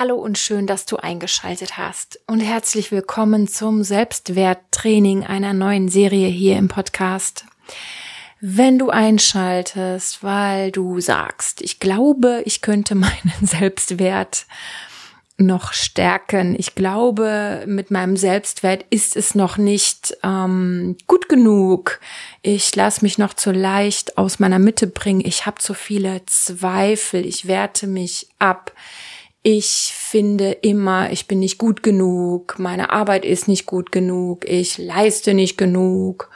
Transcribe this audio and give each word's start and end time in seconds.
Hallo 0.00 0.14
und 0.14 0.38
schön, 0.38 0.66
dass 0.66 0.86
du 0.86 0.96
eingeschaltet 0.96 1.76
hast 1.76 2.20
und 2.26 2.40
herzlich 2.40 2.90
willkommen 2.90 3.46
zum 3.48 3.84
Selbstwerttraining 3.84 5.26
einer 5.26 5.52
neuen 5.52 5.90
Serie 5.90 6.28
hier 6.28 6.56
im 6.56 6.68
Podcast. 6.68 7.44
Wenn 8.40 8.78
du 8.78 8.88
einschaltest, 8.88 10.22
weil 10.24 10.72
du 10.72 11.00
sagst, 11.00 11.60
ich 11.60 11.80
glaube, 11.80 12.40
ich 12.46 12.62
könnte 12.62 12.94
meinen 12.94 13.34
Selbstwert 13.42 14.46
noch 15.36 15.74
stärken. 15.74 16.56
Ich 16.58 16.74
glaube, 16.74 17.64
mit 17.66 17.90
meinem 17.90 18.16
Selbstwert 18.16 18.86
ist 18.88 19.16
es 19.16 19.34
noch 19.34 19.58
nicht 19.58 20.16
ähm, 20.22 20.96
gut 21.08 21.28
genug. 21.28 22.00
Ich 22.40 22.74
lasse 22.74 23.04
mich 23.04 23.18
noch 23.18 23.34
zu 23.34 23.52
leicht 23.52 24.16
aus 24.16 24.38
meiner 24.38 24.58
Mitte 24.58 24.86
bringen. 24.86 25.20
Ich 25.22 25.44
habe 25.44 25.58
zu 25.58 25.74
viele 25.74 26.24
Zweifel. 26.24 27.26
Ich 27.26 27.46
werte 27.46 27.86
mich 27.86 28.28
ab. 28.38 28.72
Ich 29.42 29.92
finde 29.94 30.52
immer, 30.52 31.10
ich 31.10 31.26
bin 31.26 31.40
nicht 31.40 31.58
gut 31.58 31.82
genug. 31.82 32.58
Meine 32.58 32.90
Arbeit 32.90 33.24
ist 33.24 33.48
nicht 33.48 33.66
gut 33.66 33.90
genug. 33.90 34.46
Ich 34.48 34.76
leiste 34.76 35.32
nicht 35.34 35.56
genug. 35.56 36.30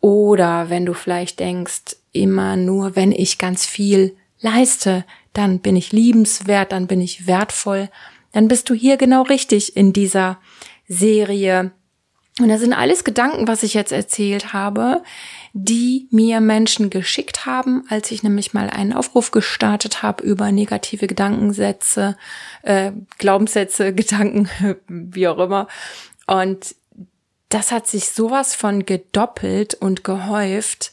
Oder 0.00 0.70
wenn 0.70 0.86
du 0.86 0.94
vielleicht 0.94 1.40
denkst, 1.40 1.96
immer 2.12 2.56
nur, 2.56 2.96
wenn 2.96 3.12
ich 3.12 3.38
ganz 3.38 3.66
viel 3.66 4.16
leiste, 4.40 5.04
dann 5.32 5.58
bin 5.58 5.76
ich 5.76 5.92
liebenswert, 5.92 6.72
dann 6.72 6.86
bin 6.86 7.00
ich 7.00 7.26
wertvoll 7.26 7.90
dann 8.32 8.48
bist 8.48 8.70
du 8.70 8.74
hier 8.74 8.96
genau 8.96 9.22
richtig 9.22 9.76
in 9.76 9.92
dieser 9.92 10.38
Serie. 10.88 11.72
Und 12.38 12.48
das 12.48 12.60
sind 12.60 12.72
alles 12.72 13.04
Gedanken, 13.04 13.48
was 13.48 13.62
ich 13.62 13.74
jetzt 13.74 13.92
erzählt 13.92 14.52
habe, 14.52 15.02
die 15.52 16.06
mir 16.10 16.40
Menschen 16.40 16.90
geschickt 16.90 17.44
haben, 17.46 17.84
als 17.88 18.10
ich 18.10 18.22
nämlich 18.22 18.54
mal 18.54 18.70
einen 18.70 18.92
Aufruf 18.92 19.30
gestartet 19.30 20.02
habe 20.02 20.22
über 20.22 20.52
negative 20.52 21.06
Gedankensätze, 21.06 22.16
äh, 22.62 22.92
Glaubenssätze, 23.18 23.92
Gedanken, 23.94 24.48
wie 24.88 25.28
auch 25.28 25.38
immer. 25.38 25.68
Und 26.26 26.74
das 27.48 27.72
hat 27.72 27.86
sich 27.88 28.10
sowas 28.10 28.54
von 28.54 28.86
gedoppelt 28.86 29.74
und 29.74 30.04
gehäuft, 30.04 30.92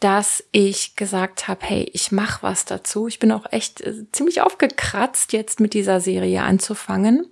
dass 0.00 0.42
ich 0.50 0.96
gesagt 0.96 1.46
habe, 1.46 1.60
hey, 1.64 1.88
ich 1.92 2.10
mache 2.10 2.42
was 2.42 2.64
dazu. 2.64 3.06
Ich 3.06 3.20
bin 3.20 3.30
auch 3.30 3.46
echt 3.52 3.82
äh, 3.82 4.10
ziemlich 4.10 4.40
aufgekratzt, 4.40 5.32
jetzt 5.32 5.60
mit 5.60 5.74
dieser 5.74 6.00
Serie 6.00 6.42
anzufangen. 6.42 7.28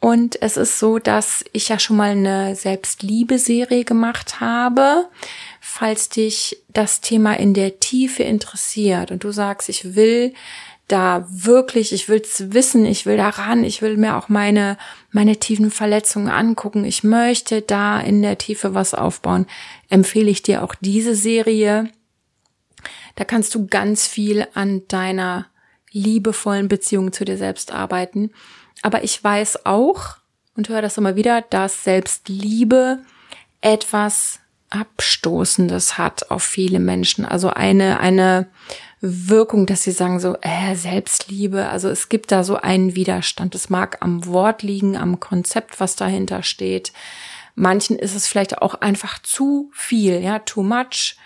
Und 0.00 0.40
es 0.42 0.56
ist 0.56 0.78
so, 0.78 0.98
dass 0.98 1.44
ich 1.52 1.68
ja 1.68 1.78
schon 1.78 1.96
mal 1.96 2.10
eine 2.10 2.54
Selbstliebe-Serie 2.54 3.84
gemacht 3.84 4.40
habe. 4.40 5.08
Falls 5.60 6.08
dich 6.08 6.62
das 6.68 7.00
Thema 7.00 7.34
in 7.34 7.52
der 7.52 7.80
Tiefe 7.80 8.22
interessiert 8.22 9.10
und 9.10 9.24
du 9.24 9.32
sagst, 9.32 9.68
ich 9.68 9.96
will 9.96 10.34
da 10.86 11.26
wirklich, 11.28 11.92
ich 11.92 12.08
will's 12.08 12.52
wissen, 12.52 12.86
ich 12.86 13.04
will 13.04 13.18
da 13.18 13.28
ran, 13.28 13.62
ich 13.62 13.82
will 13.82 13.98
mir 13.98 14.16
auch 14.16 14.28
meine, 14.28 14.78
meine 15.10 15.36
tiefen 15.36 15.70
Verletzungen 15.70 16.28
angucken, 16.28 16.84
ich 16.84 17.04
möchte 17.04 17.60
da 17.60 18.00
in 18.00 18.22
der 18.22 18.38
Tiefe 18.38 18.74
was 18.74 18.94
aufbauen, 18.94 19.46
empfehle 19.90 20.30
ich 20.30 20.42
dir 20.42 20.62
auch 20.62 20.74
diese 20.80 21.14
Serie. 21.14 21.90
Da 23.16 23.24
kannst 23.24 23.54
du 23.54 23.66
ganz 23.66 24.06
viel 24.06 24.46
an 24.54 24.82
deiner 24.88 25.46
liebevollen 25.92 26.68
Beziehung 26.68 27.12
zu 27.12 27.24
dir 27.24 27.36
selbst 27.36 27.72
arbeiten. 27.72 28.30
Aber 28.82 29.04
ich 29.04 29.22
weiß 29.22 29.66
auch 29.66 30.16
und 30.56 30.68
höre 30.68 30.82
das 30.82 30.98
immer 30.98 31.16
wieder, 31.16 31.42
dass 31.42 31.84
Selbstliebe 31.84 32.98
etwas 33.60 34.40
Abstoßendes 34.70 35.96
hat 35.98 36.30
auf 36.30 36.42
viele 36.42 36.78
Menschen. 36.78 37.24
Also 37.24 37.50
eine, 37.50 38.00
eine 38.00 38.48
Wirkung, 39.00 39.66
dass 39.66 39.84
sie 39.84 39.92
sagen 39.92 40.20
so, 40.20 40.36
äh, 40.40 40.74
Selbstliebe. 40.74 41.68
Also 41.68 41.88
es 41.88 42.08
gibt 42.08 42.32
da 42.32 42.44
so 42.44 42.56
einen 42.56 42.94
Widerstand. 42.94 43.54
Es 43.54 43.70
mag 43.70 43.98
am 44.00 44.26
Wort 44.26 44.62
liegen, 44.62 44.96
am 44.96 45.20
Konzept, 45.20 45.80
was 45.80 45.96
dahinter 45.96 46.42
steht. 46.42 46.92
Manchen 47.54 47.98
ist 47.98 48.14
es 48.14 48.26
vielleicht 48.26 48.60
auch 48.60 48.74
einfach 48.74 49.20
zu 49.20 49.70
viel, 49.72 50.20
ja, 50.20 50.38
too 50.40 50.62
much. 50.62 51.16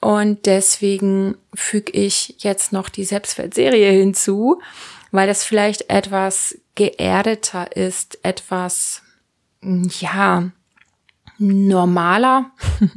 Und 0.00 0.46
deswegen 0.46 1.36
füge 1.54 1.92
ich 1.92 2.36
jetzt 2.38 2.72
noch 2.72 2.88
die 2.88 3.04
Selbstwertserie 3.04 3.90
hinzu, 3.90 4.60
weil 5.10 5.26
das 5.26 5.44
vielleicht 5.44 5.90
etwas 5.90 6.58
geerdeter 6.74 7.76
ist, 7.76 8.18
etwas, 8.22 9.02
ja, 9.60 10.50
normaler 11.38 12.50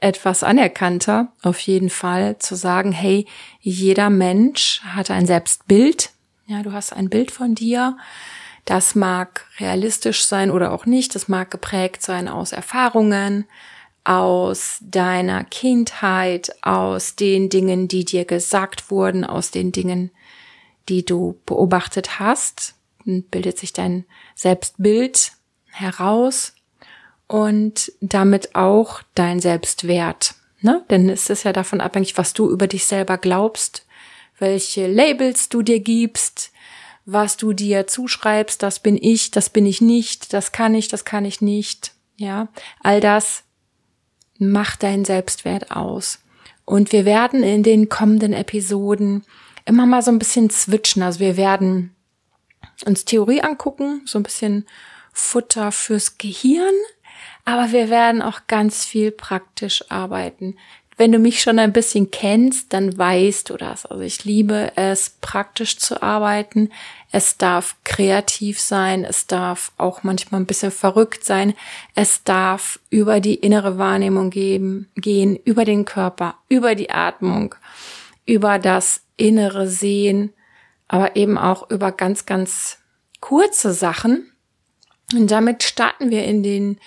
etwas 0.00 0.42
anerkannter, 0.42 1.32
auf 1.42 1.60
jeden 1.60 1.90
Fall, 1.90 2.38
zu 2.38 2.56
sagen, 2.56 2.92
hey, 2.92 3.26
jeder 3.60 4.10
Mensch 4.10 4.82
hat 4.84 5.10
ein 5.10 5.26
Selbstbild. 5.26 6.10
Ja, 6.46 6.62
du 6.62 6.72
hast 6.72 6.92
ein 6.92 7.08
Bild 7.08 7.30
von 7.30 7.54
dir. 7.54 7.96
Das 8.64 8.96
mag 8.96 9.46
realistisch 9.58 10.24
sein 10.24 10.50
oder 10.50 10.72
auch 10.72 10.86
nicht. 10.86 11.14
Das 11.14 11.28
mag 11.28 11.50
geprägt 11.50 12.02
sein 12.02 12.28
aus 12.28 12.52
Erfahrungen, 12.52 13.46
aus 14.06 14.78
deiner 14.82 15.42
Kindheit, 15.42 16.54
aus 16.62 17.16
den 17.16 17.48
Dingen, 17.48 17.88
die 17.88 18.04
dir 18.04 18.24
gesagt 18.24 18.92
wurden, 18.92 19.24
aus 19.24 19.50
den 19.50 19.72
Dingen, 19.72 20.12
die 20.88 21.04
du 21.04 21.40
beobachtet 21.44 22.20
hast. 22.20 22.74
Bildet 23.04 23.58
sich 23.58 23.72
dein 23.72 24.04
Selbstbild 24.36 25.32
heraus 25.72 26.54
und 27.26 27.92
damit 28.00 28.54
auch 28.54 29.02
dein 29.16 29.40
Selbstwert. 29.40 30.34
Ne? 30.60 30.84
Denn 30.88 31.08
es 31.08 31.28
ist 31.28 31.42
ja 31.42 31.52
davon 31.52 31.80
abhängig, 31.80 32.16
was 32.16 32.32
du 32.32 32.48
über 32.48 32.68
dich 32.68 32.86
selber 32.86 33.18
glaubst, 33.18 33.86
welche 34.38 34.86
Labels 34.86 35.48
du 35.48 35.62
dir 35.62 35.80
gibst, 35.80 36.52
was 37.06 37.36
du 37.36 37.52
dir 37.52 37.88
zuschreibst, 37.88 38.62
das 38.62 38.78
bin 38.78 38.96
ich, 39.00 39.32
das 39.32 39.50
bin 39.50 39.66
ich 39.66 39.80
nicht, 39.80 40.32
das 40.32 40.52
kann 40.52 40.76
ich, 40.76 40.86
das 40.86 41.04
kann 41.04 41.24
ich 41.24 41.40
nicht. 41.40 41.92
Ja, 42.16 42.48
all 42.82 43.00
das 43.00 43.42
macht 44.38 44.82
deinen 44.82 45.04
Selbstwert 45.04 45.70
aus. 45.70 46.20
Und 46.64 46.92
wir 46.92 47.04
werden 47.04 47.42
in 47.42 47.62
den 47.62 47.88
kommenden 47.88 48.32
Episoden 48.32 49.24
immer 49.64 49.86
mal 49.86 50.02
so 50.02 50.10
ein 50.10 50.18
bisschen 50.18 50.50
switchen. 50.50 51.02
Also 51.02 51.20
wir 51.20 51.36
werden 51.36 51.94
uns 52.84 53.04
Theorie 53.04 53.40
angucken, 53.40 54.02
so 54.04 54.18
ein 54.18 54.22
bisschen 54.22 54.66
Futter 55.12 55.72
fürs 55.72 56.18
Gehirn 56.18 56.74
aber 57.46 57.70
wir 57.70 57.88
werden 57.90 58.22
auch 58.22 58.40
ganz 58.48 58.84
viel 58.84 59.12
praktisch 59.12 59.84
arbeiten. 59.88 60.56
Wenn 60.98 61.12
du 61.12 61.18
mich 61.18 61.42
schon 61.42 61.58
ein 61.58 61.74
bisschen 61.74 62.10
kennst, 62.10 62.72
dann 62.72 62.96
weißt 62.96 63.50
du 63.50 63.58
das. 63.58 63.84
Also 63.84 64.02
ich 64.02 64.24
liebe 64.24 64.72
es, 64.76 65.10
praktisch 65.20 65.76
zu 65.76 66.02
arbeiten. 66.02 66.70
Es 67.12 67.36
darf 67.36 67.76
kreativ 67.84 68.58
sein. 68.58 69.04
Es 69.04 69.26
darf 69.26 69.72
auch 69.76 70.04
manchmal 70.04 70.40
ein 70.40 70.46
bisschen 70.46 70.70
verrückt 70.70 71.22
sein. 71.22 71.52
Es 71.94 72.24
darf 72.24 72.80
über 72.88 73.20
die 73.20 73.34
innere 73.34 73.76
Wahrnehmung 73.76 74.30
geben, 74.30 74.90
gehen, 74.96 75.36
über 75.36 75.66
den 75.66 75.84
Körper, 75.84 76.36
über 76.48 76.74
die 76.74 76.90
Atmung, 76.90 77.54
über 78.24 78.58
das 78.58 79.02
innere 79.18 79.68
Sehen, 79.68 80.32
aber 80.88 81.14
eben 81.14 81.36
auch 81.36 81.70
über 81.70 81.92
ganz, 81.92 82.24
ganz 82.24 82.78
kurze 83.20 83.74
Sachen. 83.74 84.32
Und 85.12 85.30
damit 85.30 85.62
starten 85.62 86.10
wir 86.10 86.24
in 86.24 86.42
den 86.42 86.78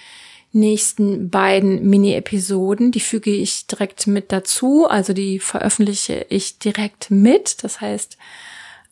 nächsten 0.51 1.29
beiden 1.29 1.89
Mini-Episoden. 1.89 2.91
Die 2.91 3.00
füge 3.00 3.31
ich 3.31 3.68
direkt 3.68 4.07
mit 4.07 4.31
dazu, 4.31 4.88
also 4.88 5.13
die 5.13 5.39
veröffentliche 5.39 6.25
ich 6.29 6.59
direkt 6.59 7.12
mit. 7.12 7.63
Das 7.63 7.81
heißt, 7.81 8.18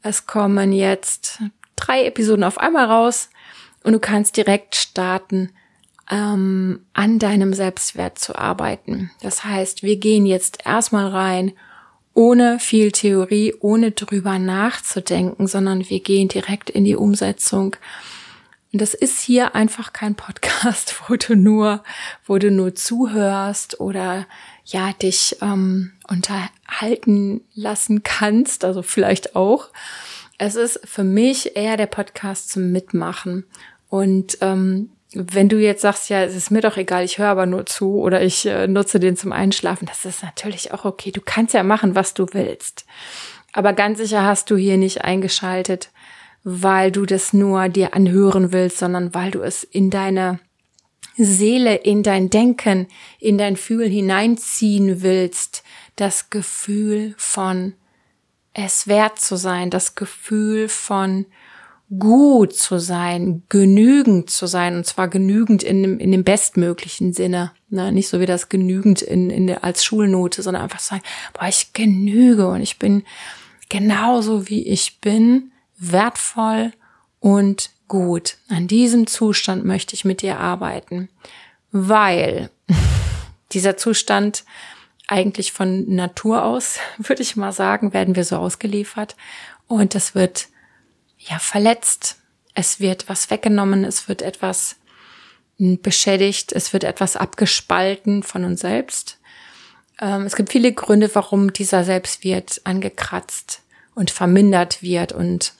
es 0.03 0.25
kommen 0.25 0.71
jetzt 0.71 1.39
drei 1.75 2.05
Episoden 2.05 2.43
auf 2.43 2.59
einmal 2.59 2.85
raus 2.85 3.29
und 3.83 3.93
du 3.93 3.99
kannst 3.99 4.37
direkt 4.37 4.75
starten, 4.75 5.51
ähm, 6.09 6.85
an 6.93 7.19
deinem 7.19 7.53
Selbstwert 7.53 8.17
zu 8.19 8.35
arbeiten. 8.35 9.11
Das 9.21 9.43
heißt, 9.43 9.83
wir 9.83 9.97
gehen 9.97 10.25
jetzt 10.25 10.59
erstmal 10.65 11.07
rein, 11.07 11.53
ohne 12.13 12.59
viel 12.59 12.91
Theorie, 12.91 13.53
ohne 13.59 13.91
drüber 13.91 14.39
nachzudenken, 14.39 15.47
sondern 15.47 15.87
wir 15.89 15.99
gehen 15.99 16.29
direkt 16.29 16.69
in 16.69 16.83
die 16.83 16.95
Umsetzung 16.95 17.75
und 18.77 18.81
das 18.81 18.93
ist 18.93 19.19
hier 19.21 19.55
einfach 19.55 19.91
kein 19.91 20.13
Podcast, 20.13 21.01
wo 21.07 21.15
du 21.15 21.35
nur, 21.35 21.83
wo 22.27 22.37
du 22.37 22.51
nur 22.51 22.75
zuhörst 22.75 23.79
oder 23.79 24.27
ja 24.65 24.93
dich 24.93 25.35
ähm, 25.41 25.93
unterhalten 26.07 27.41
lassen 27.55 28.03
kannst, 28.03 28.63
also 28.63 28.83
vielleicht 28.83 29.35
auch. 29.35 29.69
Es 30.37 30.53
ist 30.53 30.79
für 30.85 31.03
mich 31.03 31.55
eher 31.55 31.75
der 31.75 31.87
Podcast 31.87 32.51
zum 32.51 32.71
Mitmachen. 32.71 33.45
Und 33.89 34.37
ähm, 34.41 34.91
wenn 35.15 35.49
du 35.49 35.57
jetzt 35.57 35.81
sagst, 35.81 36.09
ja, 36.09 36.21
es 36.21 36.35
ist 36.35 36.51
mir 36.51 36.61
doch 36.61 36.77
egal, 36.77 37.03
ich 37.03 37.17
höre 37.17 37.29
aber 37.29 37.47
nur 37.47 37.65
zu 37.65 37.99
oder 37.99 38.21
ich 38.21 38.45
äh, 38.45 38.67
nutze 38.67 38.99
den 38.99 39.17
zum 39.17 39.31
Einschlafen, 39.31 39.87
das 39.87 40.05
ist 40.05 40.21
natürlich 40.21 40.71
auch 40.71 40.85
okay. 40.85 41.11
Du 41.11 41.21
kannst 41.25 41.55
ja 41.55 41.63
machen, 41.63 41.95
was 41.95 42.13
du 42.13 42.27
willst. 42.31 42.85
Aber 43.53 43.73
ganz 43.73 43.97
sicher 43.97 44.21
hast 44.21 44.51
du 44.51 44.55
hier 44.55 44.77
nicht 44.77 45.03
eingeschaltet, 45.03 45.89
weil 46.49 46.93
du 46.93 47.05
das 47.05 47.33
nur 47.33 47.67
dir 47.67 47.93
anhören 47.93 48.53
willst, 48.53 48.77
sondern 48.77 49.13
weil 49.13 49.31
du 49.31 49.41
es 49.41 49.65
in 49.65 49.89
deine 49.89 50.39
Seele, 51.17 51.75
in 51.75 52.03
dein 52.03 52.29
Denken, 52.29 52.87
in 53.19 53.37
dein 53.37 53.57
Fühlen 53.57 53.91
hineinziehen 53.91 55.01
willst, 55.01 55.63
das 55.97 56.29
Gefühl 56.29 57.13
von 57.17 57.73
es 58.53 58.87
wert 58.87 59.19
zu 59.19 59.35
sein, 59.35 59.69
das 59.69 59.95
Gefühl 59.95 60.69
von 60.69 61.25
gut 61.99 62.53
zu 62.53 62.79
sein, 62.79 63.43
genügend 63.49 64.29
zu 64.29 64.47
sein, 64.47 64.77
und 64.77 64.85
zwar 64.85 65.09
genügend 65.09 65.63
in 65.63 65.83
dem, 65.83 65.99
in 65.99 66.13
dem 66.13 66.23
bestmöglichen 66.23 67.11
Sinne. 67.11 67.51
Ne? 67.69 67.91
Nicht 67.91 68.07
so 68.07 68.21
wie 68.21 68.25
das 68.25 68.47
genügend 68.47 69.01
in, 69.01 69.29
in 69.29 69.47
der, 69.47 69.65
als 69.65 69.83
Schulnote, 69.83 70.41
sondern 70.41 70.63
einfach 70.63 70.79
sagen, 70.79 71.03
boah, 71.33 71.49
ich 71.49 71.73
genüge 71.73 72.47
und 72.47 72.61
ich 72.61 72.79
bin 72.79 73.03
genauso 73.67 74.47
wie 74.47 74.65
ich 74.65 75.01
bin, 75.01 75.51
wertvoll 75.77 76.71
und 77.19 77.69
gut. 77.87 78.37
An 78.49 78.67
diesem 78.67 79.07
Zustand 79.07 79.65
möchte 79.65 79.93
ich 79.93 80.05
mit 80.05 80.21
dir 80.21 80.39
arbeiten, 80.39 81.09
weil 81.71 82.49
dieser 83.51 83.77
Zustand 83.77 84.43
eigentlich 85.07 85.53
von 85.53 85.93
Natur 85.93 86.43
aus, 86.43 86.79
würde 86.97 87.21
ich 87.21 87.35
mal 87.35 87.51
sagen, 87.51 87.93
werden 87.93 88.15
wir 88.15 88.25
so 88.25 88.37
ausgeliefert 88.37 89.15
und 89.67 89.95
das 89.95 90.15
wird 90.15 90.47
ja 91.17 91.39
verletzt. 91.39 92.17
Es 92.53 92.79
wird 92.79 93.07
was 93.07 93.29
weggenommen, 93.29 93.83
es 93.83 94.07
wird 94.07 94.21
etwas 94.21 94.77
beschädigt, 95.57 96.53
es 96.53 96.73
wird 96.73 96.83
etwas 96.83 97.15
abgespalten 97.15 98.23
von 98.23 98.43
uns 98.43 98.61
selbst. 98.61 99.19
Ähm, 99.99 100.23
es 100.23 100.35
gibt 100.35 100.51
viele 100.51 100.71
Gründe, 100.71 101.13
warum 101.13 101.53
dieser 101.53 101.83
Selbstwert 101.83 102.61
angekratzt 102.63 103.61
und 103.95 104.11
vermindert 104.11 104.81
wird. 104.81 105.11
Und 105.11 105.53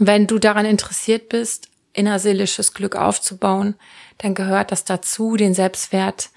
wenn 0.00 0.26
du 0.26 0.38
daran 0.38 0.64
interessiert 0.64 1.28
bist, 1.28 1.68
innerseelisches 1.92 2.72
Glück 2.72 2.96
aufzubauen, 2.96 3.74
dann 4.18 4.34
gehört 4.34 4.72
das 4.72 4.84
dazu, 4.84 5.36
den 5.36 5.52
Selbstwert 5.54 6.30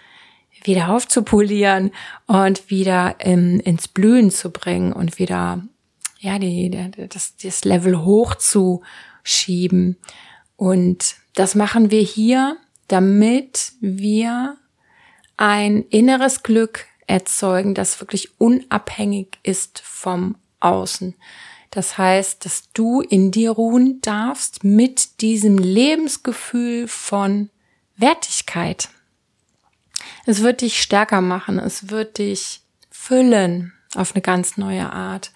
wieder 0.63 0.89
aufzupolieren 0.89 1.92
und 2.27 2.69
wieder 2.69 3.15
im, 3.19 3.62
ins 3.62 3.88
Blühen 3.88 4.31
zu 4.31 4.51
bringen 4.51 4.92
und 4.92 5.18
wieder 5.18 5.63
ja, 6.19 6.39
die, 6.39 6.69
das, 7.10 7.38
das 7.38 7.63
Level 7.63 8.04
hochzuschieben. 8.04 9.98
Und 10.57 11.16
das 11.33 11.56
machen 11.56 11.89
wir 11.89 12.01
hier, 12.01 12.57
damit 12.88 13.74
wir 13.80 14.57
ein 15.38 15.83
inneres 15.83 16.44
Glück 16.44 16.86
erzeugen, 17.07 17.75
das 17.75 18.01
wirklich 18.01 18.39
unabhängig 18.39 19.39
ist 19.44 19.80
vom 19.80 20.36
Außen. 20.59 21.16
Das 21.74 21.98
heißt, 21.98 22.46
dass 22.46 22.72
du 22.74 23.02
in 23.02 23.31
dir 23.31 23.50
ruhen 23.50 24.00
darfst 24.02 24.64
mit 24.64 25.22
diesem 25.22 25.58
Lebensgefühl 25.58 26.88
von 26.88 27.50
Wertigkeit. 27.98 28.90
Es 30.28 30.44
wird 30.44 30.62
dich 30.62 30.80
stärker 30.80 31.22
machen, 31.22 31.58
es 31.58 31.90
wird 31.90 32.20
dich 32.20 32.62
füllen 32.92 33.74
auf 33.96 34.14
eine 34.14 34.22
ganz 34.22 34.56
neue 34.56 34.94
Art. 34.94 35.31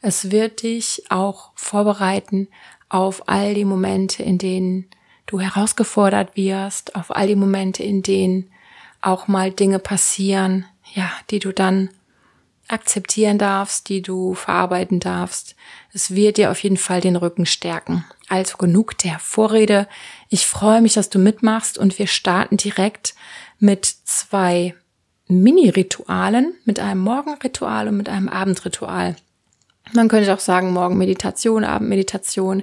Es 0.00 0.30
wird 0.30 0.62
dich 0.62 1.04
auch 1.10 1.50
vorbereiten 1.56 2.48
auf 2.88 3.28
all 3.28 3.52
die 3.52 3.66
Momente, 3.66 4.22
in 4.22 4.38
denen 4.38 4.88
du 5.26 5.40
herausgefordert 5.40 6.36
wirst, 6.36 6.96
auf 6.96 7.14
all 7.14 7.26
die 7.26 7.36
Momente, 7.36 7.82
in 7.82 8.02
denen 8.02 8.50
auch 9.02 9.28
mal 9.28 9.50
Dinge 9.50 9.78
passieren, 9.78 10.64
ja, 10.94 11.12
die 11.28 11.38
du 11.38 11.52
dann 11.52 11.90
akzeptieren 12.68 13.38
darfst, 13.38 13.88
die 13.88 14.02
du 14.02 14.34
verarbeiten 14.34 15.00
darfst. 15.00 15.56
Es 15.92 16.14
wird 16.14 16.36
dir 16.38 16.50
auf 16.50 16.62
jeden 16.62 16.76
Fall 16.76 17.00
den 17.00 17.16
Rücken 17.16 17.46
stärken. 17.46 18.04
Also 18.28 18.56
genug 18.56 18.96
der 18.98 19.18
Vorrede. 19.18 19.88
Ich 20.28 20.46
freue 20.46 20.80
mich, 20.80 20.94
dass 20.94 21.10
du 21.10 21.18
mitmachst 21.18 21.76
und 21.76 21.98
wir 21.98 22.06
starten 22.06 22.56
direkt 22.56 23.14
mit 23.58 23.84
zwei 23.84 24.74
Mini-Ritualen, 25.28 26.54
mit 26.64 26.78
einem 26.78 27.00
Morgenritual 27.00 27.88
und 27.88 27.96
mit 27.96 28.08
einem 28.08 28.28
Abendritual. 28.28 29.16
Man 29.92 30.08
könnte 30.08 30.32
auch 30.32 30.40
sagen, 30.40 30.72
morgen 30.72 30.96
Meditation, 30.96 31.64
Abendmeditation, 31.64 32.62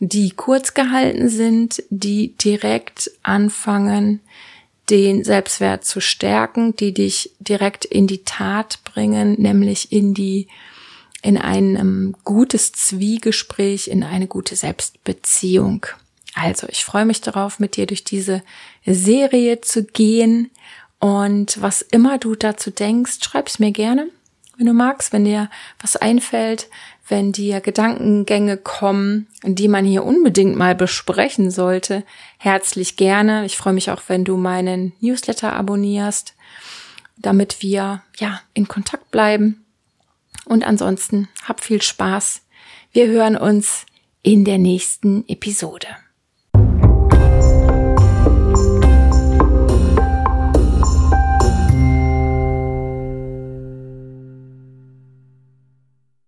die 0.00 0.30
kurz 0.30 0.74
gehalten 0.74 1.28
sind, 1.28 1.82
die 1.88 2.36
direkt 2.36 3.10
anfangen, 3.22 4.20
den 4.90 5.24
Selbstwert 5.24 5.84
zu 5.84 6.00
stärken, 6.00 6.74
die 6.76 6.92
dich 6.92 7.32
direkt 7.38 7.84
in 7.84 8.06
die 8.06 8.24
Tat 8.24 8.80
bringen, 8.84 9.40
nämlich 9.40 9.92
in 9.92 10.14
die, 10.14 10.48
in 11.22 11.38
ein 11.38 11.76
um, 11.76 12.16
gutes 12.24 12.72
Zwiegespräch, 12.72 13.88
in 13.88 14.02
eine 14.02 14.26
gute 14.26 14.56
Selbstbeziehung. 14.56 15.86
Also, 16.34 16.66
ich 16.70 16.84
freue 16.84 17.04
mich 17.04 17.20
darauf, 17.20 17.58
mit 17.58 17.76
dir 17.76 17.86
durch 17.86 18.04
diese 18.04 18.42
Serie 18.86 19.60
zu 19.60 19.84
gehen. 19.84 20.50
Und 20.98 21.60
was 21.60 21.82
immer 21.82 22.18
du 22.18 22.34
dazu 22.34 22.70
denkst, 22.70 23.18
schreib's 23.22 23.58
mir 23.58 23.72
gerne 23.72 24.08
wenn 24.62 24.68
du 24.68 24.74
magst, 24.74 25.12
wenn 25.12 25.24
dir 25.24 25.50
was 25.80 25.96
einfällt, 25.96 26.70
wenn 27.08 27.32
dir 27.32 27.60
Gedankengänge 27.60 28.56
kommen, 28.56 29.26
die 29.42 29.66
man 29.66 29.84
hier 29.84 30.04
unbedingt 30.04 30.54
mal 30.54 30.76
besprechen 30.76 31.50
sollte, 31.50 32.04
herzlich 32.38 32.96
gerne. 32.96 33.44
Ich 33.44 33.56
freue 33.56 33.72
mich 33.72 33.90
auch, 33.90 34.02
wenn 34.06 34.24
du 34.24 34.36
meinen 34.36 34.92
Newsletter 35.00 35.52
abonnierst, 35.52 36.34
damit 37.16 37.60
wir 37.60 38.04
ja 38.18 38.40
in 38.54 38.68
Kontakt 38.68 39.10
bleiben. 39.10 39.64
Und 40.44 40.64
ansonsten 40.64 41.28
hab 41.42 41.60
viel 41.60 41.82
Spaß. 41.82 42.42
Wir 42.92 43.08
hören 43.08 43.36
uns 43.36 43.84
in 44.22 44.44
der 44.44 44.58
nächsten 44.58 45.24
Episode. 45.26 45.88